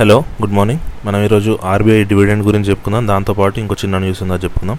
[0.00, 3.08] Hello good morning మనం ఈరోజు RBI dividend గురించి చెప్పుకుందాం.
[3.08, 4.78] దాంతోపాటు ఇంకో చిన్న న్యూస్ ఉందా చెప్పుకుందాం.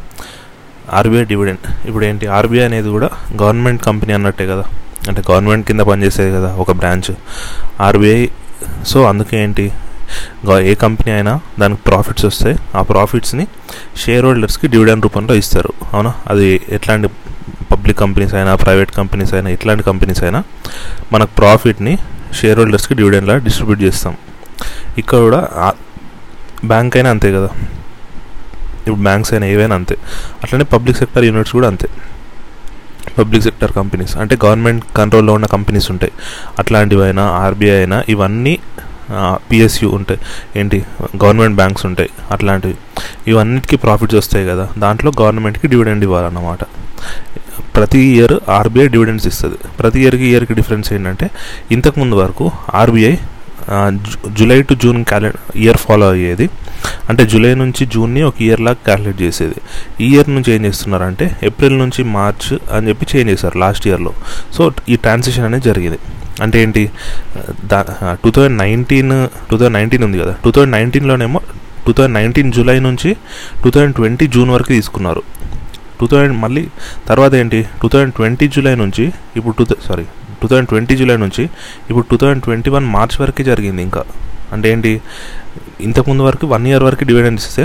[0.94, 2.28] ఆర్బీఐ డివిడెండ్ ఇప్పుడు ఏంటి?
[2.28, 3.10] ఆర్బీఐ అనేది కూడా
[3.42, 4.64] గవర్నమెంట్ కంపెనీ అన్నట్టే కదా.
[5.08, 7.12] అంటే గవర్నమెంట్ కింద పనిచేసేది కదా ఒక బ్రాంచ్
[7.82, 8.28] ఆర్బీఐ
[8.88, 9.72] సో అందుకే ఏంటి?
[10.62, 12.56] ఏ కంపెనీ అయినా దానికి ప్రాఫిట్స్ వస్తాయి.
[12.76, 13.48] ఆ ప్రాఫిట్స్ని
[14.06, 15.74] షేర్ హోల్డర్స్కి డివిడెండ్ రూపంలో ఇస్తారు.
[15.94, 16.14] అవునా?
[16.28, 17.08] అది ఎట్లాంటి
[17.72, 20.44] పబ్లిక్ కంపెనీస్ అయినా ప్రైవేట్ కంపెనీస్ అయినా ఎట్లాంటి కంపెనీస్ అయినా
[21.14, 21.98] మనకు ప్రాఫిట్ని
[22.34, 24.16] షేర్ హోల్డర్స్కి డివిడెండ్లా డిస్ట్రిబ్యూట్ చేస్తాం.
[24.98, 25.74] ఇక్కడ కూడా
[26.66, 27.50] బ్యాంక్ అయినా అంతే కదా.
[28.88, 29.98] ఇప్పుడు బ్యాంక్స్ అయినా ఏవైనా అంతే.
[30.44, 31.88] అట్లనే పబ్లిక్ సెక్టర్ యూనిట్స్ కూడా అంతే.
[33.18, 36.12] పబ్లిక్ సెక్టర్ కంపెనీస్ అంటే గవర్నమెంట్ కంట్రోల్లో ఉన్న కంపెనీస్ ఉంటాయి.
[36.60, 38.60] అట్లాంటివైనా ఆర్బీఐ అయినా ఇవన్నీ
[39.32, 40.20] పిఎస్యు ఉంటాయి.
[40.56, 40.86] ఏంటి?
[41.24, 42.10] గవర్నమెంట్ బ్యాంక్స్ ఉంటాయి.
[42.32, 42.76] అట్లాంటివి.
[43.28, 44.70] ఇవన్నిటికీ ప్రాఫిట్స్ వస్తాయి కదా.
[44.78, 46.60] దాంట్లో గవర్నమెంట్కి డివిడెండ్ ఇవ్వాలన్నమాట.
[47.76, 49.56] ప్రతి ఇయర్ ఆర్బీఐ డివిడెండ్స్ ఇస్తుంది.
[49.80, 51.30] ప్రతి ఇయర్కి ఇయర్కి డిఫరెన్స్ ఏంటంటే
[51.72, 53.16] ఇంతకుముందు వరకు RBI
[54.38, 56.50] July to June calendar year follow అయ్యేది.
[57.10, 59.56] అంటే జూలై నుంచి జూన్ని ఒక ఇయర్ లాగా క్యాలిక్యులేట్ చేసేది.
[60.02, 64.14] ఈ ఇయర్ నుంచి ఏం చేస్తున్నారంటే ఏప్రిల్ నుంచి మార్చ్ అని చెప్పి చేంజ్ చేశారు లాస్ట్ ఇయర్లో.
[64.54, 66.00] సో ఈ ట్రాన్సిషన్ అనేది జరిగింది.
[66.42, 66.92] అంటే ఏంటి?
[67.66, 67.86] దా
[68.24, 70.36] two thousand nineteen two thousand nineteen ఉంది కదా?
[70.46, 71.42] టూ థౌజండ్ నైన్టీన్లోనేమో
[71.88, 73.16] టూ థౌజండ్ నైన్టీన్ జూలై నుంచి
[73.64, 75.24] టూ థౌజండ్ ట్వంటీ జూన్ వరకు తీసుకున్నారు.
[76.00, 76.68] టూ థౌజండ్ మళ్ళీ
[77.08, 77.66] తర్వాత ఏంటి?
[77.82, 80.06] టూ థౌజండ్ ట్వంటీ జూలై నుంచి ఇప్పుడు two sorry
[80.46, 81.44] two thousand twenty July నుంచి
[81.90, 84.04] ఇప్పుడు two thousand twenty one March వరకు జరిగింది ఇంకా.
[84.54, 84.92] అంటే ఏంటి?
[85.86, 87.64] ఇంతకుముందు వరకు వన్ ఇయర్ వరకు డివిడెండ్ ఇస్తే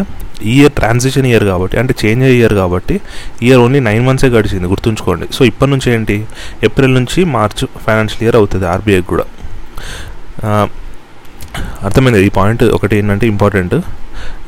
[0.50, 2.94] ఈ ఇయర్ ట్రాన్సిషన్ ఇయర్ కాబట్టి అంటే చేంజ్ అయ్యే ఇయర్ కాబట్టి
[3.46, 5.26] ఇయర్ ఓన్లీ నైన్ మంత్సే గడిచింది గుర్తుంచుకోండి.
[5.36, 6.16] సో ఇప్పటి నుంచి ఏంటి?
[6.68, 9.26] ఏప్రిల్ నుంచి మార్చ్ ఫైనాన్షియల్ ఇయర్ అవుతుంది ఆర్బీఐకి కూడా.
[11.86, 12.20] అర్థమైంది?
[12.28, 13.76] ఈ పాయింట్ ఒకటి ఏంటంటే ఇంపార్టెంట్.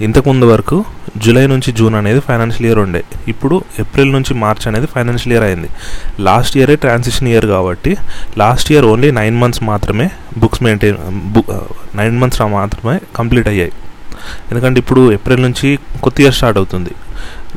[0.06, 0.77] ఇంతకుముందు వరకు
[1.25, 3.03] జూలై నుంచి జూన్ అనేది ఫైనాన్షియల్ ఇయర్ ఉండే.
[3.33, 5.69] ఇప్పుడు ఏప్రిల్ నుంచి మార్చ్ అనేది ఫైనాన్షియల్ ఇయర్ అయింది.
[6.28, 7.92] లాస్ట్ ఇయరే ట్రాన్సిషన్ ఇయర్ కాబట్టి
[8.42, 10.06] last year only nine months మాత్రమే
[10.42, 10.98] books maintain
[11.34, 11.53] book
[12.00, 13.73] nine months మాత్రమే కంప్లీట్ అయ్యాయి.
[14.50, 15.69] ఎందుకంటే ఇప్పుడు ఏప్రిల్ నుంచి
[16.03, 16.92] కొత్త ఇయర్ స్టార్ట్ అవుతుంది.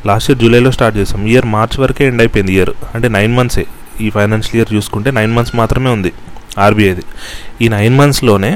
[0.10, 1.22] లాస్ట్ ఇయర్ జూలైలో స్టార్ట్ చేసాం.
[1.32, 2.74] ఇయర్ మార్చ్ వరకే ఎండ్ అయిపోయింది ఇయర్.
[2.96, 3.66] అంటే నైన్ మంత్సే.
[4.02, 6.14] ఈ ఫైనాన్షియల్ ఇయర్ చూసుకుంటే నైన్ మంత్స్ మాత్రమే ఉంది
[6.66, 7.04] ఆర్బీఐది.
[7.64, 8.52] ఈ nine మంత్స్లోనే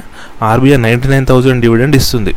[0.51, 2.33] RBI ninety nine thousand dividend ఇస్తుంది.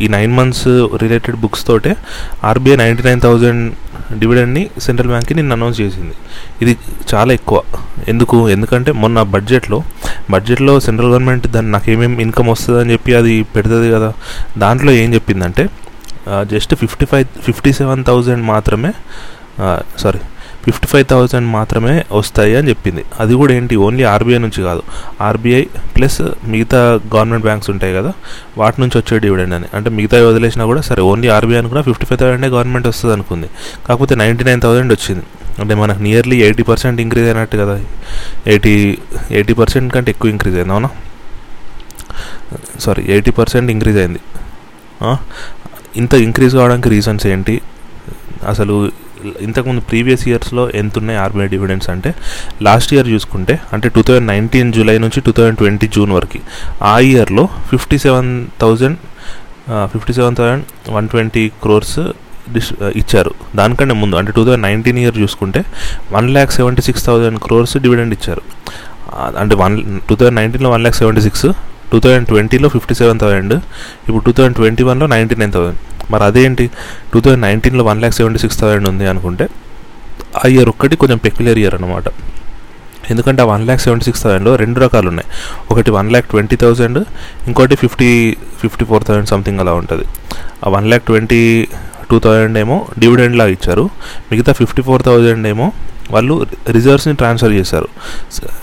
[0.00, 0.68] ఈ నైన్ మంత్స్
[1.02, 1.96] రిలేటెడ్ బుక్స్ తోటే
[2.44, 3.74] ఆర్బీఐ నైంటీ నైన్ థౌజండ్
[4.18, 6.14] డివిడెండ్ని సెంట్రల్ బ్యాంక్కి నిన్న అనౌన్స్ చేసింది.
[6.62, 6.78] ఇది
[7.14, 7.62] చాలా ఎక్కువ.
[8.08, 8.48] ఎందుకు?
[8.48, 9.82] ఎందుకంటే మొన్న బడ్జెట్లో
[10.30, 14.12] బడ్జెట్లో సెంట్రల్ గవర్నమెంట్ దాన్ని నాకు ఏమేమి ఇన్కమ్ వస్తుందని చెప్పి అది పెడుతుంది కదా.
[14.58, 15.68] దాంట్లో ఏం చెప్పిందంటే
[16.52, 18.92] just fifty five fifty seven thousand మాత్రమే
[19.98, 20.20] సారీ
[20.64, 23.04] ఫిఫ్టీ ఫైవ్ థౌజండ్ మాత్రమే వస్తాయి అని చెప్పింది.
[23.20, 23.76] అది కూడా ఏంటి?
[23.76, 24.82] ఓన్లీ ఆర్బీఐ నుంచి కాదు.
[25.20, 25.64] ఆర్బీఐ
[25.96, 28.12] ప్లస్ మిగతా గవర్నమెంట్ బ్యాంక్స్ ఉంటాయి కదా
[28.58, 29.64] వాటి నుంచి వచ్చే డివిడెండ్ అని.
[29.74, 33.50] అంటే మిగతా వదిలేసినా కూడా సరే ఓన్లీ ఆర్బీఐ అనుకున్నా కూడా ఫిఫ్టీ ఫైవ్ థౌసండ్ గవర్నమెంట్ వస్తుంది అనుకుంది.
[33.88, 35.24] కాకపోతే నైంటీ నైన్ థౌసండ్ వచ్చింది.
[35.58, 37.80] అంటే మనకు నియర్లీ ఎయిటీ పర్సెంట్ ఇంక్రీజ్ అయినట్టు కదా.
[38.46, 38.98] ఎయిటీ
[39.30, 40.88] ఎయిటీ పర్సెంట్ కంటే ఎక్కువ ఇంక్రీజ్ అయింది అవునా?
[42.80, 44.20] సారీ ఎయిటీ పర్సెంట్ ఇంక్రీజ్ అయింది.
[45.96, 47.60] ఇంత ఇంక్రీజ్ కావడానికి రీజన్స్ ఏంటి?
[48.48, 48.90] అసలు
[49.46, 52.10] ఇంతకుముందు ప్రీవియస్ ఇయర్స్లో ఎంత ఉన్నాయి ఆర్బీఐ డివిడెండ్స్ అంటే?
[52.68, 56.40] లాస్ట్ ఇయర్ చూసుకుంటే అంటే టూ థౌజండ్ నైన్టీన్ జూలై నుంచి టూ థౌజండ్ ట్వంటీ జూన్ వరకు.
[56.82, 58.30] ఆ ఇయర్లో fifty seven
[58.62, 58.98] thousand
[59.92, 60.64] fifty seven thousand
[60.96, 61.98] one twenty crores
[62.54, 63.32] డిస్ ఇచ్చారు.
[63.56, 65.60] దానికంటే ముందు అంటే టూ థౌజండ్ నైన్టీన్ ఇయర్ చూసుకుంటే
[66.12, 68.42] one lakh seventy six thousand crores dividend ఇచ్చారు.
[69.42, 69.76] అంటే వన్
[70.08, 71.46] టూ థౌజండ్ నైన్టీన్లో one lakh seventy six
[71.90, 73.54] two thousand ట్వంటీలో ఫిఫ్టీ సెవెన్ థౌసండ్
[74.08, 75.80] ఇప్పుడు టూ థౌజండ్ ట్వంటీ వన్లో నైంటీ నైన్ థౌసండ్
[76.12, 76.70] మరి అదేంటి?
[77.12, 79.44] టూ థౌజండ్ నైన్టీన్లో one lakh seventy six thousand ఉంది అనుకుంటే
[80.44, 82.04] ఆ ఇయర్ ఒక్కటి కొంచెం పెక్యులర్ ఇయర్ అనమాట
[83.10, 85.28] ఎందుకంటే ఆ వన్ ల్యాక్ సెవెంటీ సిక్స్ థౌసండ్లో రెండు రకాలు ఉన్నాయి
[85.70, 86.98] ఒకటి వన్ ల్యాక్ ట్వంటీ థౌసండ్
[87.46, 90.04] ఇంకోటి fifty fifty four thousand something అలా ఉంటుంది.
[90.66, 91.68] ఆ one lakh twenty
[92.10, 93.90] two thousand ఏమో డివిడెండ్ లాగా ఇచ్చారు.
[94.32, 95.72] మిగతా ఫిఫ్టీ ఫోర్ థౌజండ్ ఏమో
[96.10, 97.88] వాళ్ళు రిజర్వ్స్ని ట్రాన్స్ఫర్ చేశారు.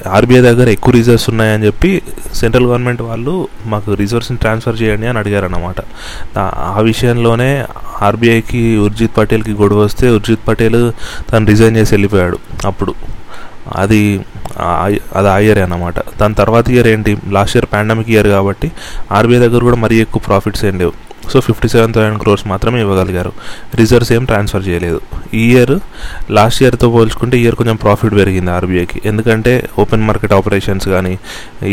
[0.10, 2.02] ఆర్బీఐ దగ్గర ఎక్కువ రిజర్వ్స్ ఉన్నాయని చెప్పి
[2.34, 5.76] సెంట్రల్ గవర్నమెంట్ వాళ్ళు మాకు రిజర్వ్స్ని ట్రాన్స్ఫర్ చేయండి అని అడిగారు అన్నమాట
[6.38, 7.66] ఆ- విషయంలోనే
[8.02, 10.92] ఆర్బీఐకి ఉర్జిత్ పటేల్కి గొడవ వస్తే ఉర్జిత్ పటేల్
[11.32, 12.94] తను రిజైన్ చేసి వెళ్ళిపోయాడు అప్పుడు.
[13.76, 14.26] అది
[15.16, 15.94] అది ఆ ఇయర్ అన్నమాట.
[16.00, 17.18] దాని తర్వాత ఇయర్ ఏంటి?
[17.30, 18.72] లాస్ట్ ఇయర్ పాండమిక్ ఇయర్ కాబట్టి
[19.12, 21.09] ఆర్బీఐ దగ్గర కూడా మరీ ఎక్కువ ప్రాఫిట్స్ ఏం లేవు.
[21.32, 23.32] So fifty seven thousand crores మాత్రమే ఇవ్వగలిగారు.
[23.82, 25.00] రిజర్వ్స్ ఏం ట్రాన్స్ఫర్ చేయలేదు.
[25.40, 25.74] ఈ ఇయర్
[26.38, 29.54] లాస్ట్ ఇయర్తో పోల్చుకుంటే ఇయర్ కొంచెం ప్రాఫిట్ పెరిగింది ఆర్బీఐకి ఎందుకంటే
[29.84, 31.14] ఓపెన్ మార్కెట్ ఆపరేషన్స్ కానీ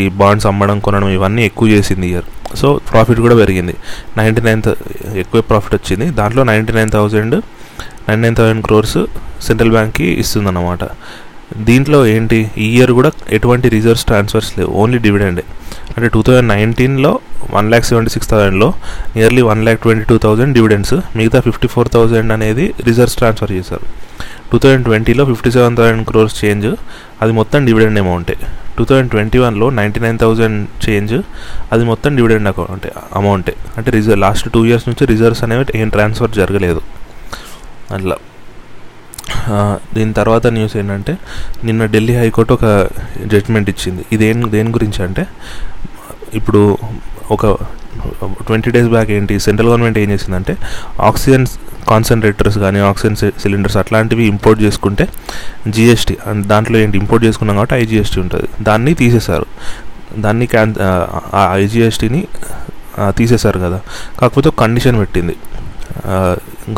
[0.00, 2.28] ఈ బాండ్స్ అమ్మడం కొనడం ఇవన్నీ ఎక్కువ చేసింది ఇయర్
[2.60, 3.74] సో ప్రాఫిట్ కూడా పెరిగింది.
[4.18, 4.62] నైంటీ నైన్
[5.22, 6.06] ఎక్కువ ప్రాఫిట్ వచ్చింది.
[6.20, 7.36] దాంట్లో ninety nine thousand
[8.08, 8.98] nine nine thousand crores
[9.46, 10.84] central బ్యాంక్కి ఇస్తుందన్నమాట.
[11.68, 12.38] దీంట్లో ఏంటి?
[12.58, 14.70] ఈ ఇయర్ కూడా ఎటువంటి రిజర్వ్స్ ట్రాన్స్ఫర్స్ లేవు.
[14.82, 15.44] ఓన్లీ డివిడెండే
[15.96, 17.12] అంటే టూ థౌజండ్ నైన్టీన్లో
[17.54, 18.68] one lakh seventy six థౌసండ్లో
[19.16, 23.86] nearly one lakh twenty two thousand dividends మిగతా ఫిఫ్టీ ఫోర్ థౌసండ్ అనేది రిజర్వ్స్ ట్రాన్స్ఫర్ చేశారు.
[24.52, 26.68] టూ థౌజండ్ ట్వంటీలో fifty seven thousand crores change
[27.22, 28.36] అది మొత్తం డివిడెండ్ అమౌంటే
[28.78, 31.14] టూ థౌజండ్ ట్వంటీ వన్లో నైంటీ నైన్ థౌజండ్ చేంజ్
[31.72, 36.30] అది మొత్తం డివిడెండ్ అకౌంట్ అమౌంటే అంటే రిజర్వ్ లాస్ట్ టూ ఇయర్స్ నుంచి రిజర్వ్స్ అనేవి ఏం ట్రాన్స్ఫర్
[36.30, 36.82] జరగలేదు.
[37.94, 38.16] అట్లా.
[39.94, 41.12] దీని తర్వాత న్యూస్ ఏంటంటే
[41.64, 42.64] నిన్న ఢిల్లీ హైకోర్టు ఒక
[43.32, 44.04] జడ్జ్మెంట్ ఇచ్చింది.
[44.12, 45.26] ఇదేం దేని గురించి అంటే
[46.34, 46.78] ఇప్పుడు
[47.30, 47.46] ఒక
[48.46, 50.56] ట్వంటీ డేస్ బ్యాక్ ఏంటి సెంట్రల్ గవర్నమెంట్ ఏం చేసిందంటే
[51.00, 51.46] ఆక్సిజన్
[51.88, 55.08] కాన్సన్ట్రేటర్స్ కానీ ఆక్సిజన్ సిలిండర్స్ అట్లాంటివి ఇంపోర్ట్ చేసుకుంటే
[55.68, 58.48] జిఎస్టీ అండ్ దాంట్లో ఏంటి ఇంపోర్ట్ చేసుకున్నాం కాబట్టి ఐజిఎస్టీ ఉంటుంది.
[58.62, 59.46] దాన్ని తీసేశారు.
[60.18, 60.74] దాన్ని క్యాన్
[61.52, 62.26] ఐజిఎస్టీని
[63.08, 63.80] తీసేశారు కదా.
[64.20, 65.36] కాకపోతే ఒక కండిషన్ పెట్టింది.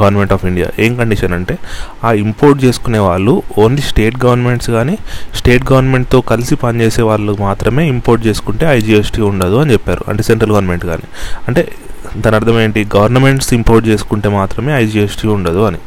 [0.00, 1.58] గవర్నమెంట్ ఆఫ్ ఇండియా ఏం కండిషన్ అంటే
[2.04, 4.98] ఆ ఇంపోర్ట్ చేసుకునే వాళ్ళు ఓన్లీ స్టేట్ గవర్నమెంట్స్ కానీ
[5.34, 10.04] స్టేట్ గవర్నమెంట్తో కలిసి పనిచేసే వాళ్ళు మాత్రమే ఇంపోర్ట్ చేసుకుంటే ఐజిఎస్టీ ఉండదు అని చెప్పారు.
[10.08, 11.02] అంటే సెంట్రల్ గవర్నమెంట్ కానీ
[11.48, 11.72] అంటే
[12.16, 12.86] దాని అర్థం ఏంటి?
[12.96, 15.78] గవర్నమెంట్స్ ఇంపోర్ట్ చేసుకుంటే మాత్రమే ఐజిఎస్టీ ఉండదు అని.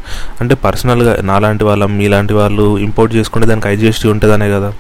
[0.42, 4.74] అంటే పర్సనల్గా నాలాంటి వాళ్ళం మీలాంటి వాళ్ళు ఇంపోర్ట్ చేసుకుంటే దానికి ఐజిఎస్టీ ఉంటుందనే కదా.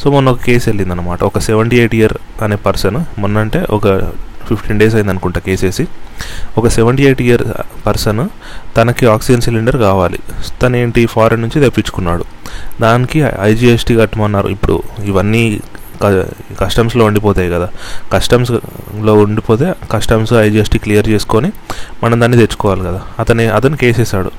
[0.00, 3.86] సో మొన్న ఒక కేసు వెళ్ళింది అనమాట ఒక సెవెంటీ ఎయిట్ ఇయర్ అనే పర్సన్ మొన్న అంటే ఒక
[4.56, 5.86] ఫిఫ్టీన్ డేస్ అయింది అనుకుంటా కేసేసి.
[6.58, 7.42] ఒక సెవెంటీ ఎయిట్ ఇయర్
[7.86, 8.28] పర్సన్
[8.76, 10.18] తనకి ఆక్సిజన్ సిలిండర్ కావాలి.
[10.62, 12.24] తను ఏంటి ఫారెన్ నుంచి తెప్పించుకున్నాడు.
[12.80, 14.48] దానికి ఐజిఎస్టీ కట్టమన్నారు.
[14.48, 15.60] ఇప్పుడు ఇవన్నీ
[16.60, 17.68] కస్టమ్స్లో ఉండిపోతాయి కదా.
[18.12, 21.52] కస్టమ్స్లో ఉండిపోతే కస్టమ్స్ ఐజిఎస్టీ క్లియర్ చేసుకొని
[22.04, 23.00] మనం దాన్ని తెచ్చుకోవాలి కదా.
[23.18, 24.30] అతని అతను కేసేసాడు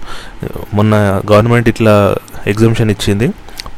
[0.74, 2.16] మొన్న గవర్నమెంట్ ఇట్లా
[2.48, 3.30] ఎగ్జామ్షన్ ఇచ్చింది.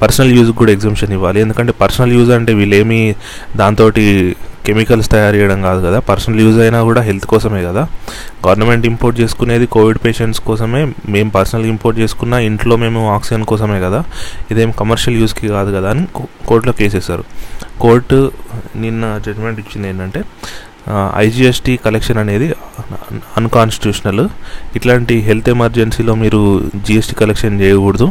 [0.02, 1.42] పర్సనల్ యూజ్కి కూడా ఎగ్జామ్షన్ ఇవ్వాలి.
[1.42, 3.16] ఎందుకంటే పర్సనల్ యూజ్ అంటే వీళ్ళేమి
[3.56, 3.92] దాంతో
[4.68, 6.00] కెమికల్స్ తయారు చేయడం కాదు కదా.
[6.10, 7.84] పర్సనల్ యూజ్ అయినా కూడా హెల్త్ కోసమే కదా.
[8.46, 10.82] గవర్నమెంట్ ఇంపోర్ట్ చేసుకునేది కోవిడ్ పేషెంట్స్ కోసమే.
[11.16, 14.00] మేము పర్సనల్గా ఇంపోర్ట్ చేసుకున్న ఇంట్లో మేము ఆక్సిజన్ కోసమే కదా.
[14.52, 16.06] ఇదేం కమర్షియల్ యూస్కి కాదు కదా అని
[16.50, 17.26] కోర్టులో కేసేశారు
[17.84, 18.20] కోర్టు
[18.84, 20.22] నిన్న జడ్జిమెంట్ ఇచ్చింది ఏంటంటే
[21.26, 22.48] ఐజిఎస్టీ కలెక్షన్ అనేది
[23.40, 24.24] అన్కాన్స్టిట్యూషనల్
[24.78, 26.42] ఇట్లాంటి హెల్త్ ఎమర్జెన్సీలో మీరు
[26.88, 28.08] జిఎస్టీ కలెక్షన్ చేయకూడదు.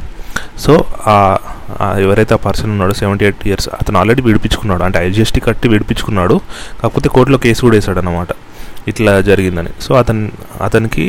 [0.62, 0.72] సో
[2.04, 4.82] ఎవరైతే ఆ పర్సన్ ఉన్నాడో సెవెంటీ ఎయిట్ ఇయర్స్ అతను ఆల్రెడీ విడిపించుకున్నాడు.
[4.86, 6.36] అంటే ఐజిఎస్టీ కట్టి విడిపించుకున్నాడు.
[6.80, 8.32] కాకపోతే కోర్టులో కేసు కూడా వేసాడు అనమాట
[8.90, 9.70] ఇట్లా జరిగిందని.
[9.84, 10.24] సో అతను
[10.66, 11.04] అతనికి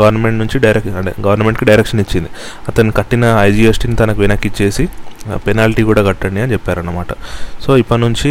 [0.00, 2.30] గవర్నమెంట్ నుంచి డైరెక్ట్ అంటే గవర్నమెంట్కి డైరెక్షన్ ఇచ్చింది.
[2.70, 4.86] అతను కట్టిన ఐజిఎస్టీని తనకు వెనక్కి ఇచ్చేసి
[5.46, 7.12] పెనాల్టీ కూడా కట్టండి అని చెప్పారనమాట
[7.64, 8.30] సో ఇప్పటి నుంచి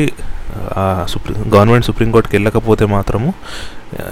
[1.14, 3.30] సుప్రీం గవర్నమెంట్ సుప్రీంకోర్టుకి వెళ్ళకపోతే మాత్రము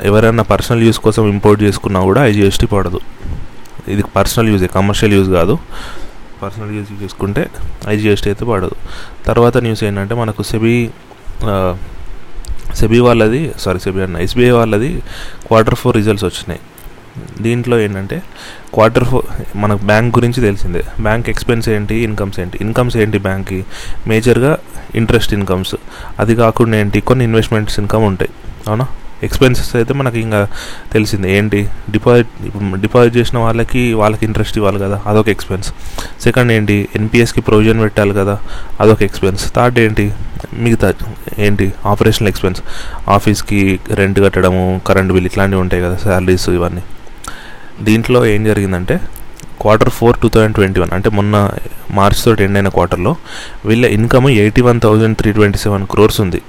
[0.10, 3.00] ఎవరైనా పర్సనల్ యూస్ కోసం ఇంపోర్ట్ చేసుకున్నా కూడా ఐజిఎస్టీ పడదు.
[3.94, 5.56] ఇది పర్సనల్ యూజే కమర్షియల్ యూజ్ కాదు.
[6.44, 7.44] పర్సనల్ యూజ్ చేసుకుంటే
[7.94, 8.76] ఐజిఎస్టీ అయితే పడదు.
[9.30, 10.76] తర్వాత న్యూస్ ఏంటంటే మనకు సెబీ
[12.80, 14.90] సెబీ వాళ్ళది సారీ సెబీ అన్న ఎస్బీఐ వాళ్ళది
[15.48, 16.62] క్వార్టర్ ఫోర్ రిజల్ట్స్ వచ్చినాయి.
[17.46, 18.18] దీంట్లో ఏంటంటే
[18.76, 19.26] క్వార్టర్ ఫోర్
[19.64, 20.84] మనకు బ్యాంక్ గురించి తెలిసిందే.
[21.08, 22.58] బ్యాంక్ ఎక్స్పెన్స్ ఏంటి ఇన్కమ్స్ ఏంటి?
[22.66, 23.60] ఇన్కమ్స్ ఏంటి బ్యాంక్కి
[24.12, 24.54] మేజర్గా
[25.02, 25.76] ఇంట్రెస్ట్ ఇన్కమ్స్
[26.24, 27.02] అది కాకుండా ఏంటి?
[27.10, 28.32] కొన్ని ఇన్వెస్ట్మెంట్స్ ఇన్కమ్ ఉంటాయి.
[28.70, 28.88] అవునా?
[29.24, 30.48] ఎక్స్పెన్సెస్ అయితే మనకి ఇంకా
[30.94, 31.28] తెలిసింది.
[31.38, 31.70] ఏంటి?
[31.92, 32.32] డిపాజిట్
[32.82, 35.70] డిపాజిట్ చేసిన వాళ్ళకి వాళ్ళకి ఇంట్రెస్ట్ ఇవ్వాలి కదా అదొక ఎక్స్పెన్స్
[36.22, 36.90] సెకండ్ ఏంటి?
[36.96, 38.36] ఎన్పిఎస్కి ప్రొవిజన్ పెట్టాలి కదా
[38.80, 40.12] అదొక ఎక్స్పెన్స్ థర్డ్ ఏంటి?
[40.54, 40.94] మిగతా
[41.38, 41.72] ఏంటి?
[41.86, 42.62] ఆపరేషనల్ ఎక్స్పెన్స్
[43.10, 46.84] ఆఫీస్కి రెంట్ కట్టడము కరెంట్ బిల్ ఇట్లాంటివి ఉంటాయి కదా శాలరీస్ ఇవన్నీ.
[47.82, 48.96] దీంట్లో ఏం జరిగిందంటే
[49.62, 51.36] quarter four two thousand twenty one అంటే మొన్న
[51.92, 53.12] మార్చ్ తోటి ఎండ్ అయిన క్వార్టర్లో
[53.66, 56.42] వీళ్ళ income eighty one thousand three twenty seven crores ఉంది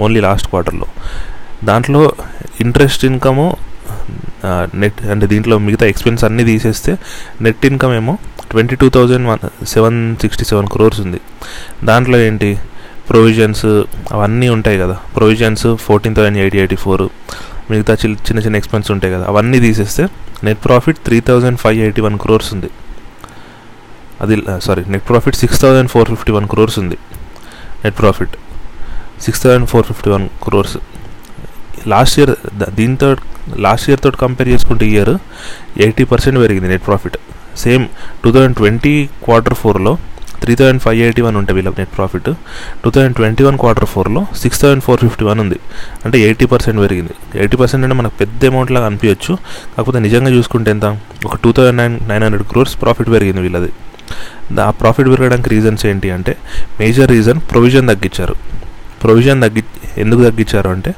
[0.00, 0.86] ఓన్లీ లాస్ట్ క్వార్టర్లో
[1.70, 2.02] దాంట్లో
[2.64, 3.46] ఇంట్రెస్ట్ ఇన్కము
[4.82, 6.92] నెట్ అంటే దీంట్లో మిగతా ఎక్స్పెన్స్ అన్నీ తీసేస్తే
[7.44, 8.14] నెట్ ఇన్కమ్ ఏమో
[8.50, 9.42] twenty two thousand one
[9.74, 11.20] seven sixty seven crores ఉంది.
[11.90, 12.50] దాంట్లో ఏంటి?
[13.10, 13.64] ప్రొవిజన్స్
[14.16, 14.96] అవన్నీ ఉంటాయి కదా.
[15.16, 17.04] Provisions fourteen thousand eighty eighty four
[17.70, 19.24] మిగతా చిన్న చిన్న చిన్న ఎక్స్పెన్స్ ఉంటాయి కదా.
[19.30, 20.04] అవన్నీ తీసేస్తే
[20.46, 22.70] net profit three thousand five eighty one crores ఉంది.
[24.24, 26.98] అది sorry net profit six thousand four fifty one crores ఉంది.
[27.84, 28.34] Net profit
[29.26, 30.76] six thousand four fifty one crores
[31.92, 32.32] last year
[32.80, 33.08] దీంతో
[33.66, 35.12] లాస్ట్ ఇయర్ తోటి కంపేర్ చేసుకుంటే ఇయర్
[35.84, 37.16] ఎయిటీ పర్సెంట్ పెరిగింది net profit
[37.64, 37.84] same
[38.24, 39.92] two thousand twenty quarter ఫోర్లో
[40.42, 42.26] three thousand five eighty one ఉంటే వీళ్ళ net profit
[42.82, 45.58] two thousand twenty one quarter ఫోర్లో six thousand four fifty one ఉంది.
[46.04, 47.14] అంటే ఎయిటీ పర్సెంట్ పెరిగింది.
[47.42, 49.32] ఎయిటీ పర్సెంట్ అంటే మనకు పెద్ద అమౌంట్ లాగా అనిపించవచ్చు
[49.76, 50.86] కాకపోతే నిజంగా చూసుకుంటే ఎంత?
[51.28, 53.70] ఒక two thousand nine nine hundred crores profit పెరిగింది వీళ్ళది.
[54.66, 56.34] ఆ ప్రాఫిట్ పెరగడానికి రీజన్స్ ఏంటి అంటే
[56.80, 58.36] మేజర్ రీజన్ ప్రొవిజన్ తగ్గించారు.
[59.04, 59.62] ప్రొవిజన్ తగ్గి
[59.98, 60.94] ఎందుకు తగ్గించారు అంటే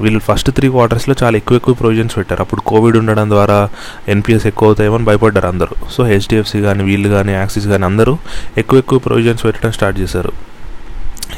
[0.00, 2.40] వీళ్ళు ఫస్ట్ త్రీ క్వార్టర్స్లో చాలా ఎక్కువ ఎక్కువ ప్రొవిజన్స్ పెట్టారు.
[2.42, 3.68] అప్పుడు కోవిడ్ ఉండడం ద్వారా
[4.08, 5.74] ఎన్పిఎస్ ఎక్కువ అవుతాయేమని భయపడ్డారు అందరూ.
[5.92, 8.18] సో హెచ్డిఎఫ్సి కానీ వీళ్ళు కానీ యాక్సిస్ కానీ అందరూ
[8.58, 10.32] ఎక్కువ ఎక్కువ ప్రొవిజన్స్ పెట్టడం స్టార్ట్ చేశారు.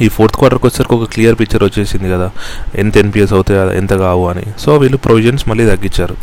[0.03, 2.31] ఈ ఫోర్త్ క్వార్టర్కి వచ్చేసరికి ఒక క్లియర్ పిక్చర్ వచ్చేసింది కదా
[2.75, 4.43] ఎంత ఎన్పిఎస్ అవుతాయి ఎంత కావు అని.
[4.59, 6.17] సో వీళ్ళు ప్రొవిజన్స్ మళ్ళీ తగ్గించారు.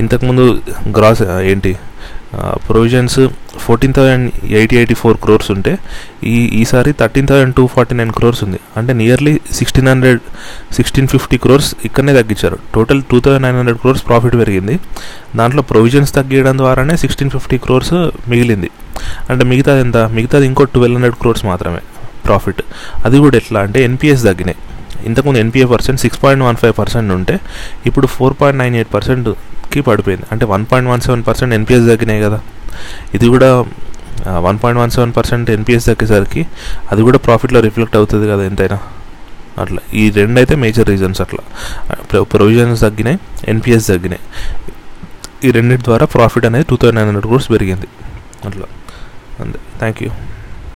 [0.00, 0.62] ఇంతకుముందు
[0.96, 1.76] గ్రాస్ ఏంటి
[2.68, 3.20] provisions
[3.58, 4.26] fourteen thousand
[4.58, 5.78] eighty eighty four crores ఉంటే
[6.24, 8.60] ఈ ఈసారి thirteen thousand two forty nine crores ఉంది.
[8.76, 10.20] అంటే nearly sixteen hundred
[10.72, 12.58] sixteen fifty crores ఇక్కడనే తగ్గించారు.
[12.74, 14.80] Total two thousand nine hundred crores profit పెరిగింది.
[15.36, 17.94] దాంట్లో ప్రొవిజన్స్ తగ్గించడం ద్వారానే సిక్స్టీన్ ఫిఫ్టీ క్రోర్స్
[18.28, 18.70] మిగిలింది.
[19.30, 19.96] అంటే మిగతాది ఎంత?
[19.96, 21.82] మిగతాది ఇంకో ట్వెల్వ్ హండ్రెడ్ క్రోర్స్ మాత్రమే
[22.26, 22.62] ప్రాఫిట్
[23.04, 24.58] అది కూడా ఎట్లా అంటే ఎన్పిఎస్ తగ్గినాయి.
[25.08, 27.40] ఇంతకుముందు NPA percent six point one five percent ఉంటే
[27.86, 29.28] ఇప్పుడు four point nine eight percent
[29.72, 30.26] కి పడిపోయింది.
[30.32, 32.38] అంటే one point one seven percent NPAs తగ్గినాయి కదా.
[33.16, 33.50] ఇది కూడా
[34.46, 36.42] one point one seven percent NPAs తగ్గేసరికి
[36.92, 38.78] అది కూడా ప్రాఫిట్లో రిఫ్లెక్ట్ అవుతుంది కదా ఎంతైనా.
[39.62, 41.42] అట్లా ఈ రెండు అయితే మేజర్ రీజన్స్ అట్లా
[42.34, 43.18] ప్రొవిజన్స్ తగ్గినాయి
[43.52, 44.22] ఎన్పిఎస్ తగ్గినాయి.
[45.46, 47.88] ఈ రెండింటి ద్వారా ప్రాఫిట్ అనేది two thousand nine hundred crores పెరిగింది.
[48.48, 48.66] అట్లా.
[49.42, 49.58] అంతే.
[49.80, 50.10] Thank you